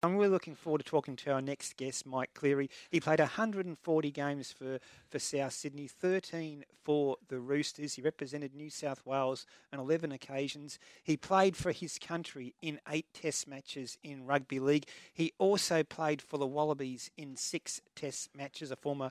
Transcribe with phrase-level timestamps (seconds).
[0.00, 2.70] I'm really looking forward to talking to our next guest, Mike Cleary.
[2.88, 4.78] He played 140 games for,
[5.10, 7.94] for South Sydney, 13 for the Roosters.
[7.94, 10.78] He represented New South Wales on 11 occasions.
[11.02, 14.86] He played for his country in eight Test matches in rugby league.
[15.12, 19.10] He also played for the Wallabies in six Test matches, a former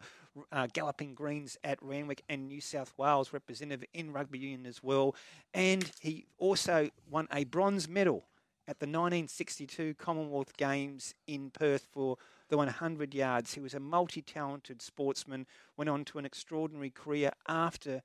[0.53, 5.15] uh, Galloping Greens at Randwick and New South Wales representative in rugby union as well.
[5.53, 8.23] And he also won a bronze medal
[8.67, 12.17] at the 1962 Commonwealth Games in Perth for
[12.49, 13.53] the 100 yards.
[13.53, 15.47] He was a multi talented sportsman,
[15.77, 18.01] went on to an extraordinary career after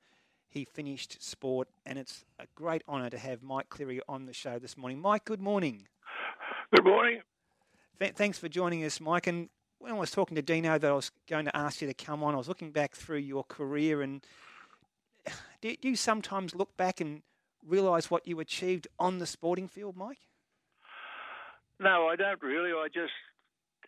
[0.49, 4.59] he finished sport, and it's a great honour to have Mike Cleary on the show
[4.59, 4.99] this morning.
[4.99, 5.87] Mike, good morning.
[6.73, 7.21] Good morning.
[7.99, 9.27] Th- thanks for joining us, Mike.
[9.27, 11.93] And when I was talking to Dino that I was going to ask you to
[11.93, 14.23] come on, I was looking back through your career, and
[15.61, 17.23] do you sometimes look back and
[17.67, 20.19] realise what you achieved on the sporting field, Mike?
[21.79, 22.71] No, I don't really.
[22.71, 23.13] I just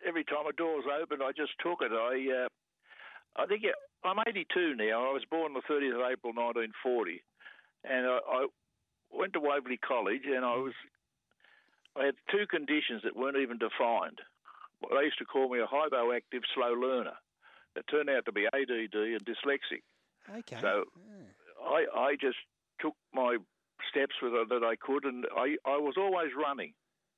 [0.06, 1.92] every time a door's open, I just took it.
[1.92, 2.48] I uh,
[3.42, 3.74] I think it,
[4.04, 5.08] I'm 82 now.
[5.08, 7.22] I was born the 30th of April 1940,
[7.84, 8.46] and I, I
[9.12, 10.74] went to Waverley College, and I was
[11.96, 14.20] I had two conditions that weren't even defined.
[14.82, 17.16] They used to call me a hypoactive slow learner.
[17.76, 19.82] It turned out to be ADD and dyslexic.
[20.30, 20.58] Okay.
[20.60, 20.84] So.
[21.66, 22.36] I I just
[22.80, 23.38] took my
[23.90, 26.74] steps with it that I could, and I I was always running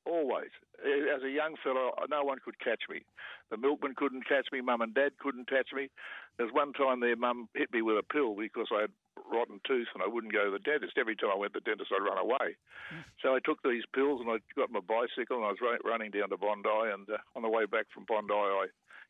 [0.08, 0.50] always.
[0.80, 3.04] As a young fellow, no one could catch me.
[3.50, 4.60] The milkman couldn't catch me.
[4.60, 5.90] Mum and Dad couldn't catch me.
[6.38, 8.94] There's one time their mum hit me with a pill because I had
[9.26, 10.96] rotten tooth and I wouldn't go to the dentist.
[10.96, 12.56] Every time I went to the dentist, I'd run away.
[12.94, 13.04] Mm.
[13.20, 16.30] So I took these pills and I got my bicycle and I was running down
[16.30, 16.94] to Bondi.
[16.94, 18.66] And uh, on the way back from Bondi, I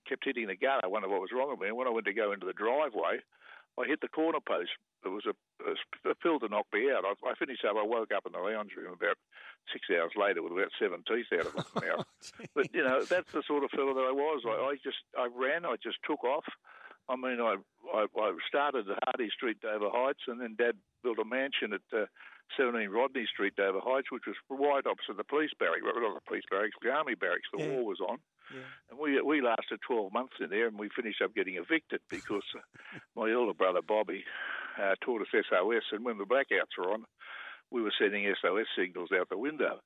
[0.08, 0.84] kept hitting the gutter.
[0.84, 1.68] I wondered what was wrong with me.
[1.68, 3.20] And when I went to go into the driveway,
[3.78, 4.70] I hit the corner post.
[5.04, 7.04] It was a, a, a pill to knock me out.
[7.04, 7.76] I, I finished up.
[7.78, 9.16] I woke up in the lounge room about
[9.72, 12.06] six hours later with about seven teeth out of my mouth.
[12.54, 14.42] But you know, that's the sort of fellow that I was.
[14.44, 15.64] I, I just, I ran.
[15.64, 16.44] I just took off.
[17.08, 17.56] I mean, I,
[17.94, 21.86] I, I started at Hardy Street, Dover Heights, and then Dad built a mansion at
[21.96, 22.04] uh,
[22.56, 25.82] 17 Rodney Street, Dover Heights, which was right opposite the police barracks.
[25.82, 27.48] Well, not the police barracks, the army barracks.
[27.52, 27.70] The yeah.
[27.70, 28.18] war was on.
[28.54, 28.60] Yeah.
[28.90, 32.44] And we we lasted 12 months in there, and we finished up getting evicted because
[32.56, 34.24] uh, my elder brother Bobby
[34.80, 37.04] uh, taught us SOS, and when the blackouts were on,
[37.70, 39.80] we were sending SOS signals out the window.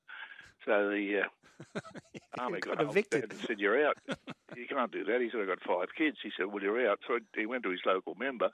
[0.65, 1.79] So the uh,
[2.39, 3.97] army got, got evicted and said, "You're out.
[4.55, 6.99] you can't do that." He said, "I've got five kids." He said, "Well, you're out."
[7.07, 8.49] So he went to his local member,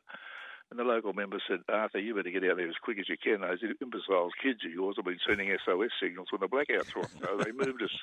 [0.69, 3.18] and the local member said, Arthur, you better get out there as quick as you
[3.18, 3.41] can.
[3.41, 7.09] Those imbeciles kids of yours have been sending SOS signals when the blackouts were on.
[7.22, 7.96] So they moved us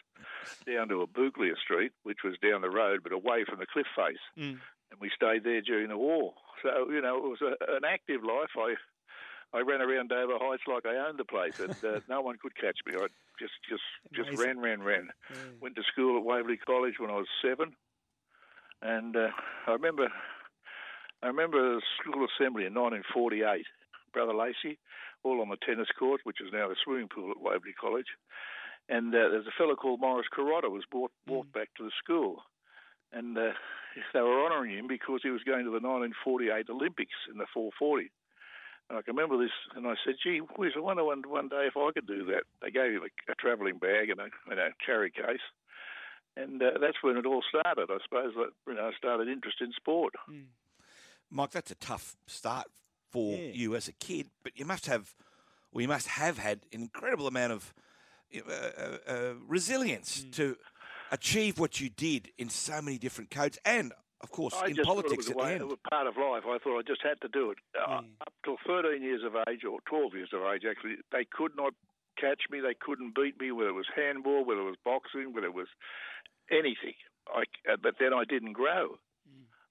[0.66, 3.86] down to a Booglia Street, which was down the road but away from the cliff
[3.94, 4.18] face.
[4.36, 4.58] Mm.
[4.90, 6.34] And we stayed there during the war.
[6.62, 8.50] So, you know, it was a, an active life.
[8.58, 8.74] I
[9.54, 12.56] I ran around Dover Heights like I owned the place, and uh, no one could
[12.56, 12.94] catch me.
[12.94, 13.06] I
[13.38, 13.82] just, just,
[14.12, 15.08] just ran, ran, ran.
[15.30, 15.36] Yeah.
[15.60, 17.72] Went to school at Waverley College when I was seven,
[18.82, 19.28] and uh,
[19.66, 20.08] I remember
[21.22, 23.64] I remember the school assembly in 1948,
[24.12, 24.78] Brother Lacey,
[25.22, 28.08] all on the tennis court, which is now the swimming pool at Waverley College.
[28.88, 31.52] And uh, there's a fellow called Morris Curotta was brought, brought mm.
[31.52, 32.42] back to the school.
[33.12, 33.52] And uh,
[34.14, 38.10] they were honouring him because he was going to the 1948 Olympics in the 440.
[38.88, 41.66] And I can remember this, and I said, "Gee whiz, I wonder one, one day
[41.66, 44.60] if I could do that." They gave him a, a travelling bag and a, and
[44.60, 45.42] a carry case,
[46.36, 47.90] and uh, that's when it all started.
[47.90, 50.14] I suppose that you know, I started interest in sport.
[50.30, 50.46] Mm.
[51.30, 52.66] Mike, that's a tough start
[53.10, 53.50] for yeah.
[53.52, 55.14] you as a kid, but you must have,
[55.72, 57.74] well, you must have had an incredible amount of
[58.34, 60.32] uh, uh, uh, resilience mm.
[60.32, 60.56] to
[61.12, 65.28] achieve what you did in so many different codes, and of course I in politics
[65.28, 66.42] it was, it was part of life.
[66.44, 67.58] I thought I just had to do it.
[67.78, 71.52] Uh, up till 13 years of age, or 12 years of age, actually, they could
[71.56, 71.72] not
[72.20, 72.60] catch me.
[72.60, 75.68] They couldn't beat me, whether it was handball, whether it was boxing, whether it was
[76.50, 76.98] anything.
[77.28, 78.98] I, uh, but then I didn't grow.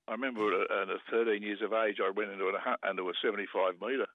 [0.08, 3.82] I remember at, at 13 years of age, I went into a, into a 75
[3.82, 4.08] metre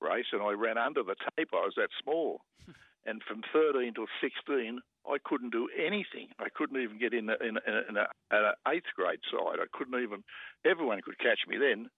[0.00, 1.50] race and I ran under the tape.
[1.52, 2.40] I was that small.
[3.06, 6.28] and from 13 to 16, I couldn't do anything.
[6.38, 9.60] I couldn't even get in, a, in, in an eighth grade side.
[9.60, 10.24] I couldn't even,
[10.64, 11.90] everyone could catch me then.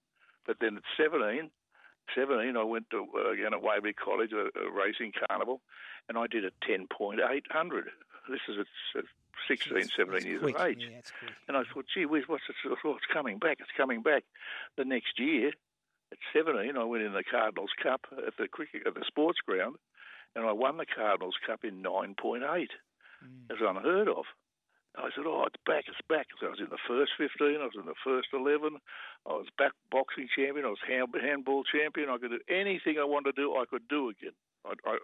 [0.46, 1.50] But then at 17,
[2.14, 5.60] 17, I went to, uh, again at Waverley College, a, a racing carnival,
[6.08, 7.18] and I did a 10.800.
[8.28, 9.04] This is at, at
[9.48, 10.56] 16, 17 years quick.
[10.56, 10.78] of age.
[10.80, 12.56] Yeah, and I thought, gee whiz, what's it?
[12.64, 13.58] It's coming back.
[13.60, 14.24] It's coming back.
[14.76, 15.52] The next year,
[16.12, 19.76] at 17, I went in the Cardinals Cup at the cricket at the sports ground,
[20.34, 22.42] and I won the Cardinals Cup in 9.8.
[22.42, 22.68] Mm.
[23.50, 24.24] It's unheard of.
[24.96, 25.84] I said, "Oh, it's back!
[25.88, 27.60] It's back!" So I was in the first 15.
[27.60, 28.78] I was in the first 11.
[29.26, 30.64] I was back boxing champion.
[30.64, 32.08] I was handball champion.
[32.08, 33.56] I could do anything I wanted to do.
[33.56, 34.32] I could do again.
[34.66, 34.98] I, I,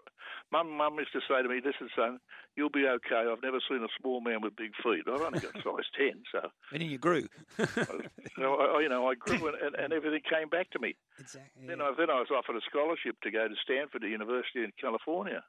[0.51, 2.19] Mum, Mum used to say to me, "Listen, son,
[2.57, 3.25] you'll be okay.
[3.31, 5.05] I've never seen a small man with big feet.
[5.07, 7.27] I've only got size ten, so." And then you grew.
[7.57, 10.95] so I, you know, I grew, and, and everything came back to me.
[11.19, 11.67] Exactly.
[11.67, 15.43] Then I then I was offered a scholarship to go to Stanford University in California,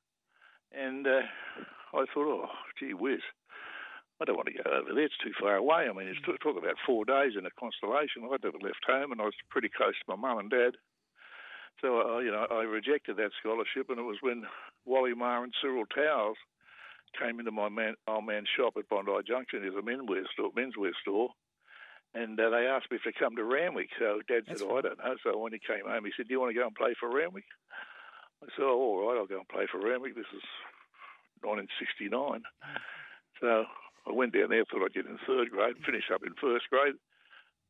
[0.71, 1.27] and uh,
[1.93, 2.49] I thought, oh,
[2.79, 3.21] gee whiz.
[4.21, 5.03] I don't want to go over there.
[5.03, 5.89] It's too far away.
[5.89, 6.37] I mean, it's mm.
[6.39, 8.23] talk about four days in a constellation.
[8.23, 10.77] I'd never left home, and I was pretty close to my mum and dad.
[11.83, 14.47] So, uh, you know, I rejected that scholarship, and it was when
[14.85, 16.37] Wally Marr and Cyril Towers
[17.19, 19.59] came into my man, old man's shop at Bondi Junction.
[19.61, 21.29] There's a menswear store, menswear store,
[22.15, 23.89] and uh, they asked me if to come to Randwick.
[23.99, 25.15] So Dad That's said, oh, I don't know.
[25.27, 27.13] So when he came home, he said, Do you want to go and play for
[27.13, 27.45] Randwick?
[28.41, 30.15] I said, Oh, all right, I'll go and play for Randwick.
[30.15, 30.45] This is
[31.43, 32.15] 1969.
[32.15, 32.41] Mm.
[33.43, 33.67] So
[34.07, 36.95] I went down there, thought I'd get in third grade, finish up in first grade.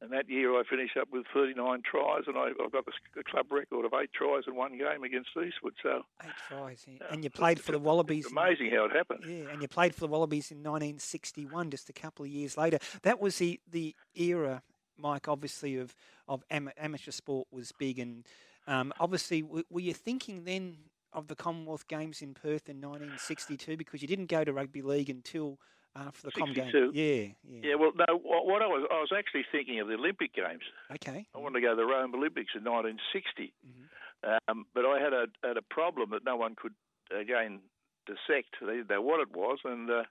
[0.04, 3.46] And that year I finished up with 39 tries, and I, I got the club
[3.50, 5.76] record of eight tries in one game against Eastwood.
[5.82, 7.08] So eight tries, yeah.
[7.10, 8.30] and you played for the Wallabies.
[8.30, 9.24] amazing in, how it happened.
[9.26, 12.80] Yeah, and you played for the Wallabies in 1961, just a couple of years later.
[13.04, 14.62] That was the the era,
[14.98, 15.30] Mike.
[15.30, 15.96] Obviously, of
[16.28, 18.28] of amateur sport was big, and
[18.68, 20.80] um, obviously, were you thinking then
[21.14, 25.10] of the Commonwealth Games in Perth in 1962 because you didn't go to rugby league
[25.10, 25.60] until
[25.96, 26.72] after the Com game.
[26.94, 27.04] Yeah,
[27.48, 27.70] yeah.
[27.70, 27.76] Yeah.
[27.76, 28.18] Well, no.
[28.18, 30.64] What, I was, I was actually thinking of the Olympic Games.
[30.92, 31.26] Okay.
[31.36, 34.30] I wanted to go to the Rome Olympics in 1960, mm-hmm.
[34.48, 36.74] um, but I had a had a problem that no one could
[37.12, 37.60] again
[38.06, 39.90] dissect they, they, what it was, and.
[39.90, 40.04] Uh,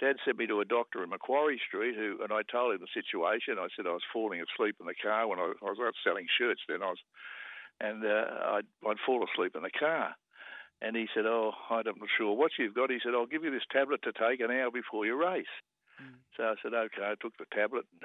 [0.00, 2.88] Dad sent me to a doctor in Macquarie Street, who and I told him the
[2.90, 3.54] situation.
[3.60, 6.26] I said I was falling asleep in the car when I, I was out selling
[6.38, 6.62] shirts.
[6.66, 6.98] Then I was,
[7.80, 10.16] and uh, I'd, I'd fall asleep in the car.
[10.82, 12.90] And he said, Oh, I'm not sure what you've got.
[12.90, 15.54] He said, I'll give you this tablet to take an hour before your race.
[16.02, 16.18] Mm.
[16.36, 17.04] So I said, Okay.
[17.04, 18.02] I took the tablet and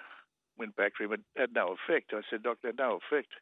[0.58, 1.14] went back to him.
[1.14, 2.14] It had no effect.
[2.14, 3.34] I said, Doctor, had no effect.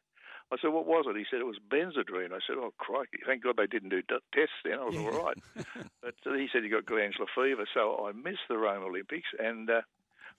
[0.52, 1.16] I said, what was it?
[1.16, 2.30] He said, it was Benzedrine.
[2.30, 3.18] I said, oh, crikey.
[3.26, 4.00] Thank God they didn't do
[4.32, 4.78] tests then.
[4.78, 5.10] I was yeah.
[5.10, 5.38] all right.
[6.02, 7.66] but uh, he said he got glandular fever.
[7.74, 9.26] So I missed the Rome Olympics.
[9.40, 9.82] And uh,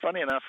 [0.02, 0.44] funny enough,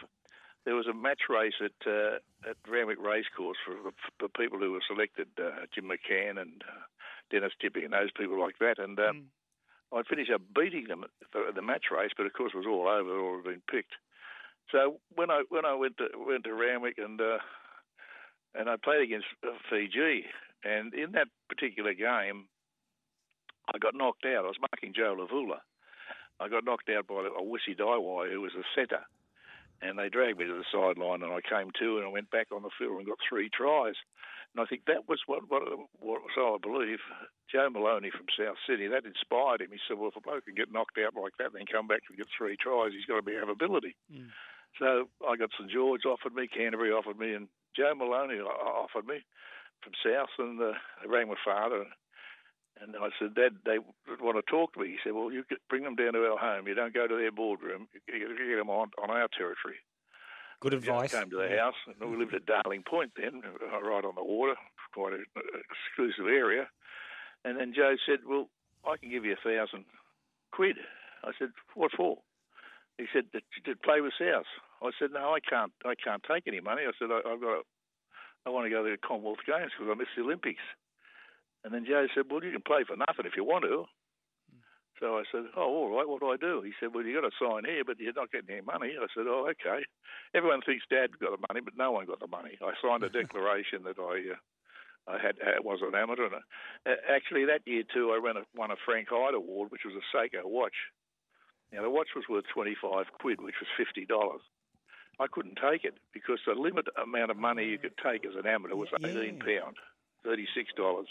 [0.64, 2.18] there was a match race at uh,
[2.48, 3.74] at Randwick Racecourse for
[4.20, 6.84] the people who were selected, uh, Jim McCann and uh,
[7.30, 8.78] Dennis Tipping and those people like that.
[8.78, 9.24] And um,
[9.92, 9.98] mm.
[9.98, 12.88] I finished up beating them at the, match race, but of course it was all
[12.88, 13.94] over, it all had been picked.
[14.70, 17.38] So when I when I went to went to Randwick and uh,
[18.54, 20.26] and I played against uh, Fiji,
[20.62, 22.48] and in that particular game,
[23.72, 24.44] I got knocked out.
[24.44, 25.60] I was marking Joe Lavula.
[26.40, 29.04] I got knocked out by a Wissy Daiwai, who was a setter,
[29.82, 32.48] and they dragged me to the sideline, and I came to, and I went back
[32.52, 33.94] on the field and got three tries.
[34.54, 35.62] And I think that was what, what,
[36.00, 36.98] what so I believe,
[37.50, 39.70] Joe Maloney from South Sydney, that inspired him.
[39.72, 41.86] He said, well, if a bloke can get knocked out like that and then come
[41.86, 43.96] back and get three tries, he's got to be have ability.
[44.08, 44.32] Mm.
[44.78, 49.24] So I got St George offered me, Canterbury offered me, and Joe Maloney offered me
[49.82, 50.72] from South, and uh,
[51.02, 51.84] they rang my father.
[52.80, 53.78] And I said, Dad, they
[54.20, 54.94] want to talk to me.
[54.94, 56.68] He said, Well, you bring them down to our home.
[56.68, 57.88] You don't go to their boardroom.
[58.06, 59.82] You get them on, on our territory.
[60.60, 61.14] Good advice.
[61.14, 64.14] I came to the house, and we lived at Darling Point then, uh, right on
[64.16, 64.56] the water,
[64.92, 65.24] quite an
[65.70, 66.68] exclusive area.
[67.44, 68.50] And then Joe said, "Well,
[68.84, 69.84] I can give you a thousand
[70.50, 70.76] quid."
[71.22, 72.22] I said, "What for?"
[72.98, 74.46] He said, "To, play with South."
[74.82, 75.72] I said, "No, I can't.
[75.84, 77.64] I can't take any money." I said, I, "I've got.
[78.44, 80.62] I want to go to the Commonwealth Games because I missed the Olympics."
[81.62, 83.86] And then Joe said, "Well, you can play for nothing if you want to."
[85.00, 86.08] So I said, "Oh, all right.
[86.08, 88.32] What do I do?" He said, "Well, you got to sign here, but you're not
[88.32, 89.84] getting any money." I said, "Oh, okay."
[90.34, 92.58] Everyone thinks Dad got the money, but no one got the money.
[92.60, 94.32] I signed a declaration that I.
[94.32, 94.36] Uh,
[95.08, 96.26] I had was an amateur.
[96.26, 96.34] And,
[96.84, 99.94] uh, actually, that year too, I won a, won a Frank Hyde Award, which was
[99.96, 100.74] a Seiko watch.
[101.72, 104.40] Now the watch was worth twenty five quid, which was fifty dollars.
[105.20, 108.46] I couldn't take it because the limit amount of money you could take as an
[108.46, 109.76] amateur was eighteen pound,
[110.24, 111.08] thirty six dollars.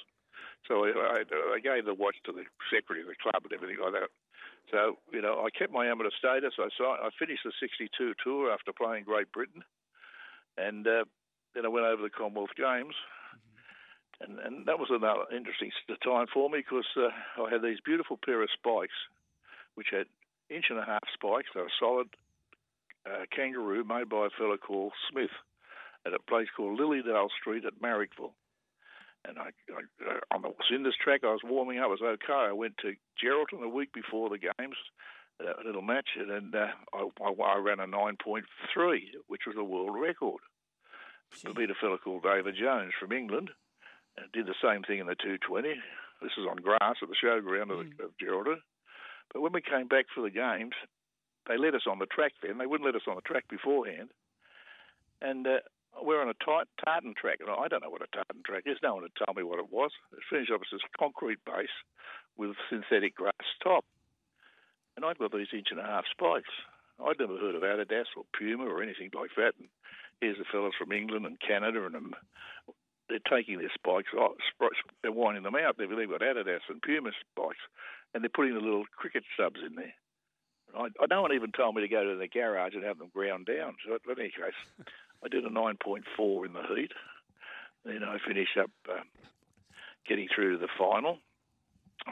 [0.68, 1.24] So I,
[1.56, 4.12] I, gave the watch to the secretary of the club and everything like that.
[4.72, 6.54] So, you know, I kept my amateur status.
[6.60, 9.64] I saw, I finished the 62 tour after playing Great Britain.
[10.58, 11.06] And uh,
[11.56, 12.96] then I went over the Commonwealth Games.
[14.20, 15.72] And, and that was another interesting
[16.04, 18.98] time for me because uh, I had these beautiful pair of spikes,
[19.76, 20.08] which had
[20.50, 21.50] inch and a half spikes.
[21.54, 22.08] They were solid
[23.06, 25.32] uh, kangaroo made by a fellow called Smith
[26.06, 28.34] at a place called Lilydale Street at Marrickville
[29.28, 31.86] and I, I, uh, on the Cinders track, I was warming up.
[31.86, 32.34] I was okay.
[32.50, 34.76] I went to Geraldton the week before the games,
[35.42, 38.44] a little match, and uh, I, I, ran a 9.3,
[39.28, 40.42] which was a world record.
[41.46, 43.50] I beat a fellow called David Jones from England,
[44.18, 45.76] and did the same thing in the 220.
[46.22, 47.82] This is on grass at the showground mm.
[47.82, 48.62] of, of Geraldton.
[49.34, 50.74] But when we came back for the games,
[51.48, 52.58] they let us on the track then.
[52.58, 54.10] They wouldn't let us on the track beforehand.
[55.22, 55.60] And uh,
[56.02, 58.78] we're on a tight tartan track, and I don't know what a tartan track is.
[58.84, 59.92] No one had told me what it was.
[60.14, 61.74] It finished up as this concrete base
[62.38, 63.86] with synthetic grass top,
[64.96, 66.54] and I've got these inch and a half spikes.
[67.00, 69.54] I'd never heard of Adidas or Puma or anything like that.
[69.60, 69.70] And
[70.22, 72.14] here's the fellas from England and Canada, and
[73.10, 74.36] they're taking their spikes, oh,
[75.02, 75.78] they're winding them out.
[75.78, 77.64] They've, got Adidas and Puma spikes,
[78.14, 79.94] and they're putting the little cricket subs in there.
[80.76, 83.12] I, I, no one even told me to go to the garage and have them
[83.14, 83.76] ground down.
[83.86, 84.86] So, in any case,
[85.24, 86.92] I did a 9.4 in the heat.
[87.86, 89.02] Then I finished up uh,
[90.08, 91.20] getting through to the final.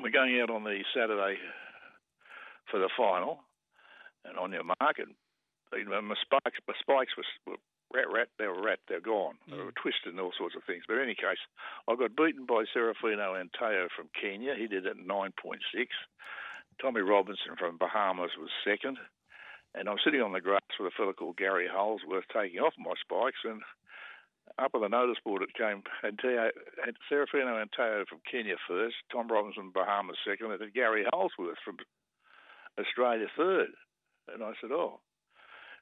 [0.02, 1.38] We're going out on the Saturday
[2.72, 3.40] for the final,
[4.26, 5.08] and on your market,
[5.72, 7.58] my spikes, my spikes were, were
[7.94, 9.36] rat, rat, they were rat, they're gone.
[9.48, 9.58] Mm.
[9.58, 10.84] They were twisted and all sorts of things.
[10.88, 11.42] But in any case,
[11.88, 14.56] I got beaten by Seraphino Antao from Kenya.
[14.58, 15.32] He did it 9.6.
[16.82, 18.98] Tommy Robinson from Bahamas was second.
[19.78, 22.94] And I'm sitting on the grass with a fellow called Gary Holdsworth taking off my
[23.02, 23.62] spikes, and
[24.58, 26.50] up on the notice board it came Antao,
[27.12, 31.78] Seraphino Antao from Kenya first, Tom Robinson Bahamas second, and then Gary Holdsworth from
[32.80, 33.70] Australia third.
[34.34, 35.00] And I said, oh.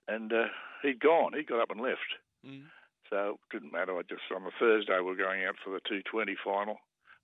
[0.08, 1.32] And uh, he'd gone.
[1.38, 2.18] He got up and left.
[2.46, 2.64] Mm.
[3.10, 3.96] So it didn't matter.
[3.96, 6.78] I just on the Thursday we're going out for the 220 final.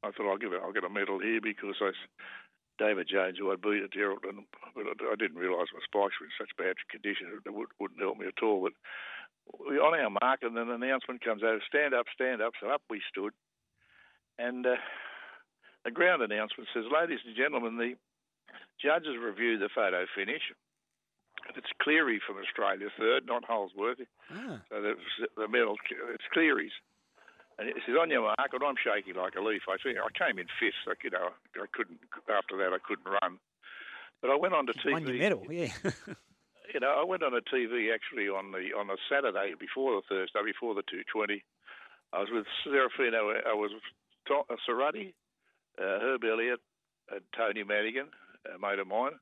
[0.03, 0.61] I thought I'll give it.
[0.63, 1.91] I'll get a medal here because I,
[2.79, 6.31] David Jones, who I beat at Geraldton, but I, I didn't realise my spikes were
[6.31, 8.63] in such bad condition it would, wouldn't help me at all.
[8.63, 8.73] But
[9.59, 12.53] we, on our mark, and then an announcement comes out: stand up, stand up.
[12.59, 13.33] So up we stood,
[14.39, 14.79] and uh,
[15.83, 17.99] the ground announcement says, "Ladies and gentlemen, the
[18.81, 20.43] judges review the photo finish."
[21.55, 24.05] It's Cleary from Australia third, not Holsworthy.
[24.31, 24.61] Ah.
[24.69, 24.93] So the,
[25.35, 25.75] the medal,
[26.13, 26.73] it's Cleary's.
[27.59, 29.67] And it says, on your mark, and I'm shaking like a leaf.
[29.67, 30.79] I think I came in fifth.
[30.87, 31.99] Like, you know, I couldn't,
[32.31, 33.35] after that, I couldn't run.
[34.21, 34.95] But I went on to TV.
[34.95, 35.75] Won your medal, yeah.
[36.73, 40.07] you know, I went on a TV actually on the on a Saturday before the
[40.07, 41.43] Thursday, before the 220.
[42.13, 43.83] I was with Seraphino, I was with
[44.27, 45.13] Tom, uh, Sarati,
[45.77, 46.59] uh, Herb Elliott,
[47.11, 48.07] and Tony Madigan,
[48.47, 49.19] a mate of mine.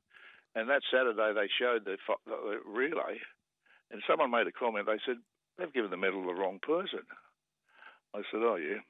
[0.54, 3.20] And that Saturday they showed the, the relay,
[3.90, 4.86] and someone made a comment.
[4.86, 5.16] They said
[5.58, 7.02] they've given the medal to the wrong person.
[8.14, 8.80] I said, oh yeah.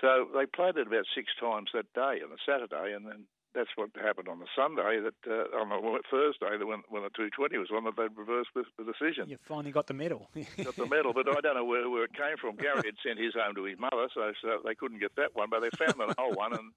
[0.00, 3.70] So they played it about six times that day on a Saturday, and then that's
[3.74, 5.00] what happened on the Sunday.
[5.02, 8.62] That uh, on the Thursday, when when the 220 was on, that they'd reversed the,
[8.78, 9.28] the decision.
[9.28, 10.30] You finally got the medal.
[10.62, 12.56] got the medal, but I don't know where, where it came from.
[12.56, 15.48] Gary had sent his home to his mother, so, so they couldn't get that one,
[15.50, 16.70] but they found the whole one, and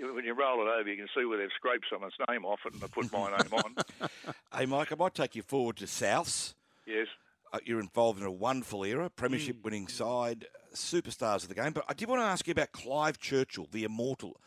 [0.00, 2.72] when you roll it over, you can see where they've scraped someone's name off it
[2.72, 3.76] and they put my name on.
[4.56, 6.54] hey, Mike, I might take you forward to Souths.
[6.86, 7.08] Yes.
[7.52, 9.64] Uh, you're involved in a wonderful era, premiership mm.
[9.64, 10.46] winning side,
[10.78, 11.72] superstars of the game.
[11.72, 14.40] But I did want to ask you about Clive Churchill, the immortal.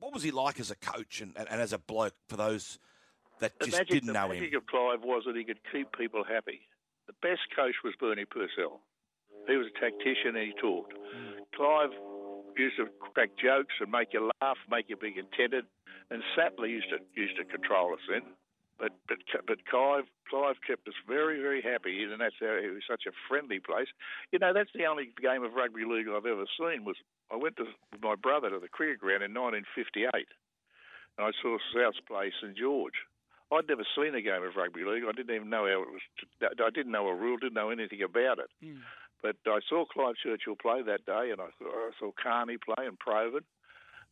[0.00, 2.78] What was he like as a coach and, and, and as a bloke for those
[3.40, 4.38] that the just magic, didn't know him?
[4.38, 6.60] The magic of Clive was that he could keep people happy.
[7.06, 8.80] The best coach was Bernie Purcell.
[9.46, 10.92] He was a tactician and he talked.
[11.56, 11.90] Clive
[12.56, 15.64] used to crack jokes and make you laugh, make you be contented.
[16.10, 18.22] And Sattler used to used to control us then.
[18.78, 22.86] But but but Clive Clive kept us very very happy, and that's how it was
[22.88, 23.88] such a friendly place.
[24.30, 26.84] You know, that's the only game of rugby league I've ever seen.
[26.84, 26.96] Was
[27.30, 31.58] I went to with my brother to the cricket ground in 1958, and I saw
[31.74, 33.02] South play St George.
[33.50, 35.04] I'd never seen a game of rugby league.
[35.08, 36.04] I didn't even know how it was.
[36.42, 37.38] I didn't know a rule.
[37.38, 38.50] Didn't know anything about it.
[38.62, 38.84] Mm.
[39.22, 42.86] But I saw Clive Churchill play that day, and I saw, I saw Kearney play
[42.86, 43.42] and Provan.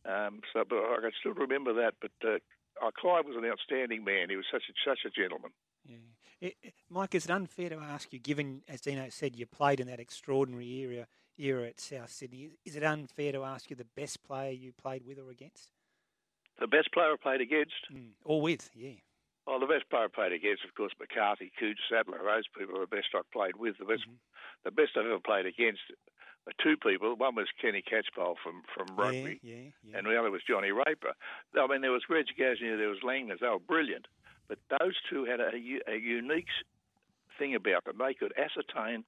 [0.05, 1.93] Um, so, but I can still remember that.
[2.01, 2.39] But uh,
[2.85, 4.29] uh, Clive was an outstanding man.
[4.29, 5.51] He was such a, such a gentleman.
[5.85, 5.95] Yeah.
[6.39, 9.79] It, it, Mike, is it unfair to ask you, given, as Dino said, you played
[9.79, 11.07] in that extraordinary era,
[11.37, 15.03] era at South Sydney, is it unfair to ask you the best player you played
[15.05, 15.69] with or against?
[16.59, 17.73] The best player I played against?
[17.91, 19.01] Mm, or with, yeah.
[19.45, 22.19] Well, the best player I played against, of course, McCarthy, Cooch, Sattler.
[22.23, 23.77] Those people are the best I've played with.
[23.79, 24.17] The best mm-hmm
[24.63, 25.81] the best I've ever played against
[26.61, 27.15] two people.
[27.15, 29.97] One was Kenny Catchpole from, from rugby, yeah, yeah, yeah.
[29.97, 31.13] and the other was Johnny Raper.
[31.57, 33.39] I mean, there was Reg Gasnier, there was Langlands.
[33.39, 34.07] They were brilliant.
[34.47, 35.51] But those two had a,
[35.91, 36.47] a unique
[37.37, 37.97] thing about them.
[37.99, 39.03] They could ascertain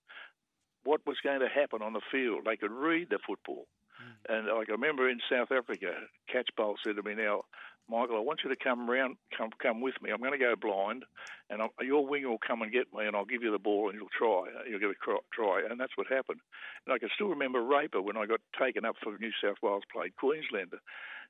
[0.84, 2.42] what was going to happen on the field.
[2.46, 3.68] They could read the football.
[4.00, 4.38] Mm.
[4.38, 5.94] And like I remember in South Africa,
[6.34, 7.44] Catchpole said to me, "Now,
[7.90, 10.12] Michael, I want you to come round, come come with me.
[10.12, 11.04] I'm going to go blind,
[11.50, 13.90] and I'll, your winger will come and get me, and I'll give you the ball,
[13.90, 14.46] and you'll try.
[14.54, 16.40] Uh, you'll give it a try, and that's what happened.
[16.86, 19.84] And I can still remember Raper when I got taken up for New South Wales,
[19.92, 20.80] played Queenslander,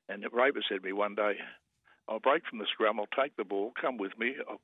[0.08, 1.38] and Raper said to me one day,
[2.08, 3.00] "I'll break from the scrum.
[3.00, 3.72] I'll take the ball.
[3.80, 4.36] Come with me.
[4.48, 4.60] I'll,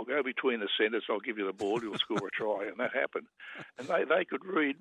[0.00, 1.04] I'll go between the centres.
[1.10, 1.82] I'll give you the ball.
[1.82, 3.26] You'll score a try, and that happened.
[3.78, 4.76] And they, they could read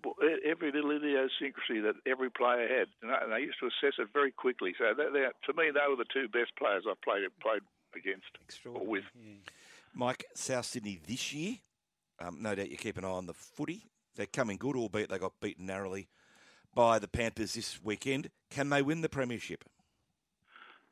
[0.46, 4.74] every little idiosyncrasy that every player had, and they used to assess it very quickly.
[4.78, 7.62] So they, they, to me, they were the two best players I've played played
[7.96, 8.28] against
[8.66, 9.04] or with.
[9.16, 9.34] Yeah.
[9.94, 11.58] Mike, South Sydney this year.
[12.22, 13.86] Um, no doubt you keep an eye on the footy
[14.16, 16.08] They're coming good, albeit they got beaten narrowly
[16.76, 18.30] by the Panthers this weekend.
[18.50, 19.64] Can they win the premiership?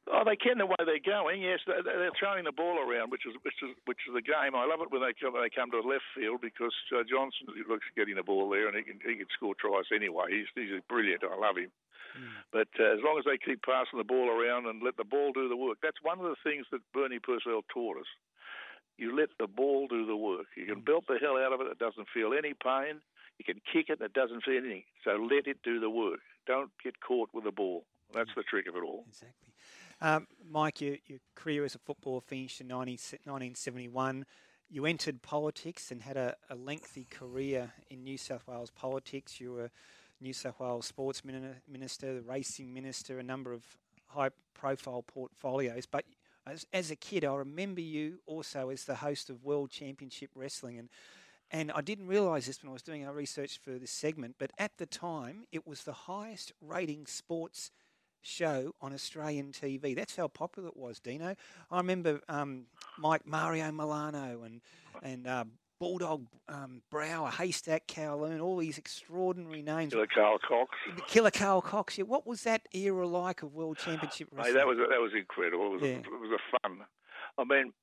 [0.08, 1.42] Oh, they can the way they're going.
[1.42, 1.84] Yes, they're,
[2.16, 4.56] throwing the ball around, which is which is which is the game.
[4.56, 7.86] I love it when they come they come to left field because uh, Johnson looks
[7.96, 10.32] getting the ball there and he can he can score tries anyway.
[10.32, 11.28] He's he's brilliant.
[11.28, 11.72] I love him.
[12.16, 12.32] Mm.
[12.52, 15.36] But uh, as long as they keep passing the ball around and let the ball
[15.36, 18.10] do the work, that's one of the things that Bernie Purcell taught us.
[18.98, 20.48] You let the ball do the work.
[20.56, 20.86] You can mm.
[20.86, 21.68] belt the hell out of it.
[21.68, 23.04] It doesn't feel any pain.
[23.38, 24.02] You can kick it.
[24.02, 24.88] It doesn't feel anything.
[25.04, 26.24] So let it do the work.
[26.48, 27.86] Don't get caught with the ball.
[28.14, 29.06] That's the trick of it all.
[29.08, 29.52] Exactly.
[30.00, 34.25] Um, Mike, your, your, career as a footballer finished in 19, 1971.
[34.70, 39.39] You entered politics and had a, a, lengthy career in New South Wales politics.
[39.39, 39.72] You were
[40.22, 43.63] New South Wales sports minister, the racing minister, a number of
[44.08, 45.86] high profile portfolios.
[45.86, 46.06] But
[46.46, 50.77] as, as a kid, I remember you also as the host of World Championship Wrestling.
[50.77, 50.89] And
[51.50, 54.51] and I didn't realise this when I was doing our research for this segment, but
[54.58, 57.72] at the time, it was the highest rating sports
[58.27, 59.96] show on Australian TV.
[59.96, 61.36] That's how popular it was, Dino.
[61.72, 62.65] I remember um,
[62.98, 64.62] Mike Mario Milano and
[65.01, 65.46] and uh,
[65.79, 69.93] Bulldog um, Brower, Haystack Calhoun, all these extraordinary names.
[69.93, 70.72] Killer Karl Kox.
[71.07, 71.98] Killer Karl Kox.
[71.98, 72.05] Yeah.
[72.05, 74.55] What was that era like of World Championship wrestling?
[74.55, 75.67] That was that was incredible.
[75.67, 75.89] It was, yeah.
[75.89, 76.79] a, it was a fun.
[77.38, 77.74] I mean,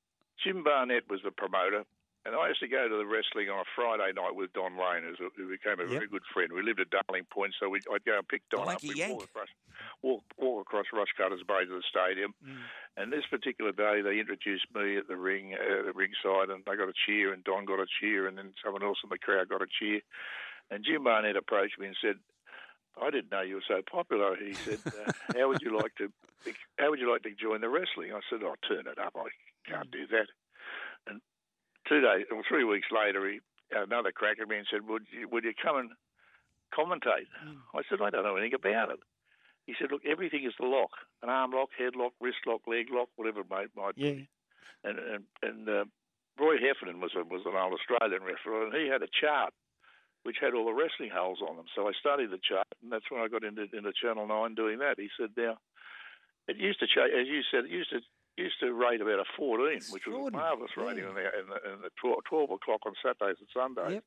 [0.42, 1.84] Jim Barnett was the promoter.
[2.24, 5.04] And I used to go to the wrestling on a Friday night with Don Lane,
[5.04, 5.92] who became a yep.
[5.92, 6.48] very good friend.
[6.56, 8.82] We lived at Darling Point, so we'd, I'd go and pick Don like up.
[8.82, 9.52] We'd walk across,
[10.00, 12.32] walk, walk across Rushcutters Bay to the stadium.
[12.40, 12.64] Mm.
[12.96, 16.80] And this particular day, they introduced me at the ring, uh, the ringside, and they
[16.80, 19.52] got a cheer, and Don got a cheer, and then someone else in the crowd
[19.52, 20.00] got a cheer.
[20.70, 22.16] And Jim Barnett approached me and said,
[23.00, 24.36] I didn't know you were so popular.
[24.36, 26.12] He said, uh, "How would you like to?
[26.78, 29.16] How would you like to join the wrestling?" I said, "I'll oh, turn it up.
[29.16, 29.28] I
[29.68, 30.28] can't do that."
[31.06, 31.20] And
[31.88, 33.40] two days or three weeks later, he
[33.72, 35.90] another crack at me and said, "Would you, would you come and
[36.72, 37.58] commentate?" Mm.
[37.74, 39.00] I said, "I don't know anything about it."
[39.66, 40.90] He said, "Look, everything is the lock:
[41.22, 44.10] an arm lock, head lock, wrist lock, leg lock, whatever it might, might yeah.
[44.10, 44.28] be."
[44.84, 45.84] And and, and uh,
[46.38, 49.52] Roy Heffernan was a, was an old Australian referee, and he had a chart
[50.24, 51.66] which had all the wrestling holes on them.
[51.76, 54.78] So I studied the chart, and that's when I got into into Channel Nine doing
[54.78, 54.98] that.
[54.98, 55.58] He said, "Now."
[56.46, 57.64] It used to change, as you said.
[57.64, 58.00] It used to
[58.36, 61.58] used to rate about a 14, which was a marvellous rating in the, in the,
[61.72, 64.02] in the 12, 12, o'clock on Saturdays and Sundays.
[64.02, 64.04] Yep.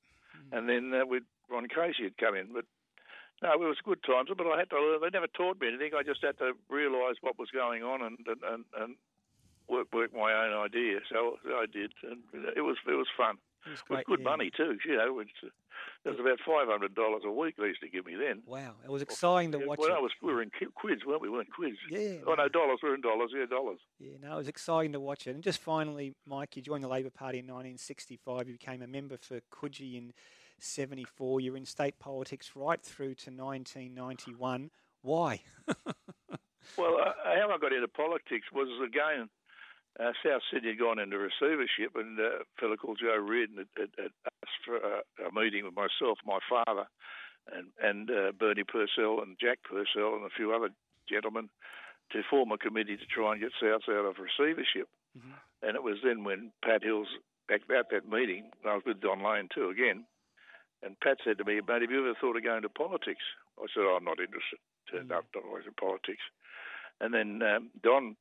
[0.51, 2.53] And then uh, we'd, Ron Casey had come in.
[2.53, 2.65] But
[3.41, 5.01] no, it was good times, but I had to learn.
[5.01, 5.91] They never taught me anything.
[5.97, 8.95] I just had to realise what was going on and, and, and, and
[9.69, 10.99] work, work my own idea.
[11.11, 11.91] So I did.
[12.03, 12.19] And
[12.55, 13.37] it was, it was fun.
[13.67, 14.29] It was, good yeah.
[14.29, 14.77] money, too.
[14.85, 15.31] You know, it's,
[16.05, 18.41] it was about five hundred dollars a week they used to give me then.
[18.45, 19.79] Wow, it was exciting to watch.
[19.79, 19.95] Well, it.
[19.95, 21.29] I was we were in quids, weren't we?
[21.29, 21.77] we weren't quids.
[21.89, 22.23] Yeah.
[22.25, 22.79] Oh no, dollars.
[22.81, 23.31] We are in dollars.
[23.35, 23.79] Yeah, dollars.
[23.99, 25.31] Yeah, no, it was exciting to watch it.
[25.31, 28.47] And just finally, Mike, you joined the Labor Party in 1965.
[28.47, 30.13] You became a member for Coogee in
[30.59, 31.41] '74.
[31.41, 34.71] You were in state politics right through to 1991.
[35.01, 35.41] Why?
[36.77, 39.29] well, uh, how I got into politics was again
[39.99, 43.73] uh, South Sydney had gone into receivership, and uh, a fellow called Joe Reardon had,
[43.77, 46.85] had, had asked for a, a, meeting with myself, my father,
[47.51, 50.69] and, and uh, Bernie Purcell and Jack Purcell and a few other
[51.09, 51.49] gentlemen
[52.11, 54.87] to form a committee to try and get South out of receivership.
[55.17, 55.33] Mm-hmm.
[55.63, 57.07] And it was then when Pat Hills,
[57.49, 60.05] back at that meeting, I was with Don Lane too again,
[60.83, 63.25] and Pat said to me, "Mate, have you ever thought of going to politics?"
[63.57, 65.17] I said, oh, "I'm not interested." Turned mm-hmm.
[65.17, 66.21] up, in politics.
[67.01, 68.15] And then um, Don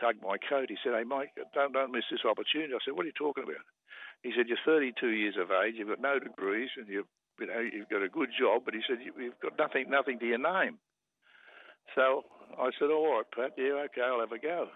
[0.00, 0.70] tugged my coat.
[0.70, 3.44] He said, "Hey, Mike, don't don't miss this opportunity." I said, "What are you talking
[3.44, 3.64] about?"
[4.22, 5.74] He said, "You're 32 years of age.
[5.76, 8.82] You've got no degrees, and you've you know you've got a good job." But he
[8.86, 10.78] said, "You've got nothing nothing to your name."
[11.94, 12.24] So
[12.58, 13.52] I said, "All right, Pat.
[13.56, 14.68] Yeah, okay, I'll have a go."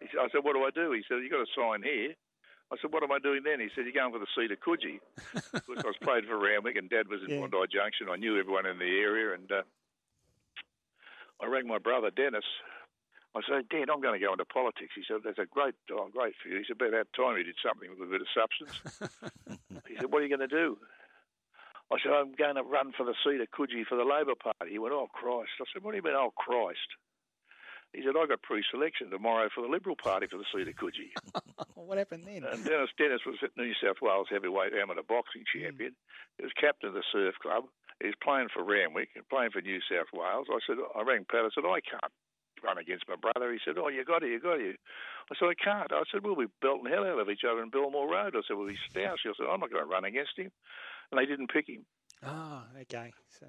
[0.00, 2.14] He said, I said, "What do I do?" He said, You've got to sign here."
[2.70, 4.58] I said, "What am I doing then?" He said, "You're going for the seat of
[4.60, 4.98] Coogee."
[5.52, 7.46] because I was played for Randwick, and Dad was in yeah.
[7.46, 8.08] Bondi Junction.
[8.10, 9.62] I knew everyone in the area, and uh,
[11.40, 12.44] I rang my brother Dennis,
[13.34, 14.96] I said, Dad, I'm going to go into politics.
[14.96, 16.58] He said, that's a great, oh, great for you.
[16.58, 18.72] He said, about that time you did something with a bit of substance.
[19.88, 20.78] he said, what are you going to do?
[21.92, 24.72] I said, I'm going to run for the seat of Coogee for the Labor Party.
[24.72, 25.52] He went, oh, Christ.
[25.60, 26.88] I said, what do you mean, oh, Christ?
[27.92, 31.14] He said, I got pre-selection tomorrow for the Liberal Party for the seat of Coogee.
[31.74, 32.44] what happened then?
[32.44, 35.92] And Dennis Dennis was New South Wales heavyweight amateur boxing champion.
[35.92, 36.36] Mm.
[36.38, 37.64] He was captain of the surf club.
[38.00, 40.50] He was playing for Randwick and playing for New South Wales.
[40.50, 41.46] I said, I rang Pat.
[41.46, 42.12] I said, I can't
[42.66, 43.52] run against my brother.
[43.52, 44.76] He said, "Oh, you got it, you got it."
[45.30, 47.70] I said, "I can't." I said, "We'll be belting hell out of each other in
[47.70, 50.36] Belmore Road." I said, "Well, he's Stousey." I said, "I'm not going to run against
[50.36, 50.50] him,"
[51.10, 51.86] and they didn't pick him.
[52.24, 53.12] Ah, okay.
[53.28, 53.46] So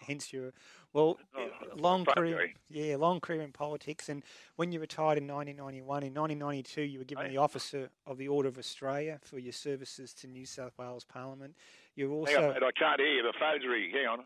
[0.00, 0.52] hence your
[0.92, 2.52] well, Oh, long career.
[2.68, 4.08] Yeah, long career in politics.
[4.08, 4.22] And
[4.56, 8.48] when you retired in 1991, in 1992, you were given the Officer of the Order
[8.48, 11.56] of Australia for your services to New South Wales Parliament.
[11.96, 13.22] You're Hang on, also mate, I can't hear you.
[13.22, 13.90] The phone's ringing.
[13.90, 14.24] Hang on.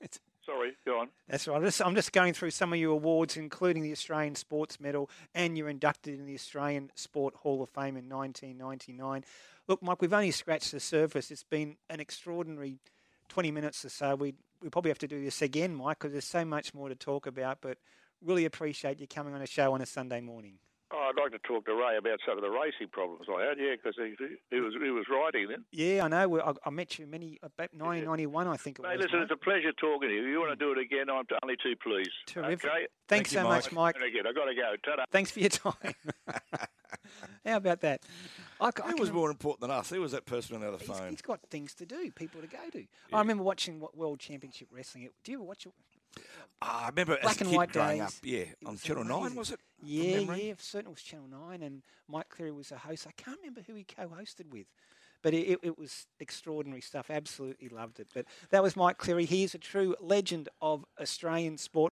[0.50, 1.08] Sorry, go on.
[1.28, 1.56] That's right.
[1.56, 5.08] I'm just, I'm just going through some of your awards, including the Australian Sports Medal,
[5.32, 9.24] and you're inducted in the Australian Sport Hall of Fame in 1999.
[9.68, 11.30] Look, Mike, we've only scratched the surface.
[11.30, 12.78] It's been an extraordinary
[13.28, 14.16] 20 minutes or so.
[14.16, 16.96] We we probably have to do this again, Mike, because there's so much more to
[16.96, 17.58] talk about.
[17.60, 17.78] But
[18.20, 20.54] really appreciate you coming on a show on a Sunday morning.
[20.92, 23.58] Oh, I'd like to talk to Ray about some of the racing problems I had.
[23.58, 24.14] Yeah, because he,
[24.50, 25.64] he was he was riding then.
[25.70, 26.40] Yeah, I know.
[26.40, 29.04] I, I met you many uh, about 1991, I think it Mate, was.
[29.06, 29.22] listen, mate.
[29.24, 30.22] it's a pleasure talking to you.
[30.22, 32.10] If you want to do it again, I'm only too pleased.
[32.26, 32.64] Terrific.
[32.64, 32.86] Okay?
[33.08, 33.94] Thanks Thank you, so much, Mike.
[33.96, 34.74] And again, i got to go.
[34.84, 35.04] Ta-da.
[35.12, 35.94] Thanks for your time.
[37.46, 38.02] How about that?
[38.60, 39.90] I, c- I Who was more important than us?
[39.90, 41.10] Who was that person on the other He's, phone?
[41.10, 42.80] he's got things to do, people to go to.
[42.80, 42.86] Yeah.
[43.12, 45.08] I remember watching what World Championship Wrestling.
[45.24, 45.72] Do you ever watch it?
[46.62, 48.06] Ah, I remember Black a and white growing days.
[48.06, 48.12] up.
[48.22, 49.38] Yeah, It on Channel Nine amazing.
[49.38, 49.60] was it?
[49.82, 53.06] Yeah, yeah, certainly it was Channel 9, and Mike Cleary was a host.
[53.06, 54.66] I can't remember who he co hosted with,
[55.22, 57.08] but it, it, it was extraordinary stuff.
[57.08, 58.08] Absolutely loved it.
[58.12, 59.24] But that was Mike Cleary.
[59.24, 61.88] He is a true legend of Australian sport.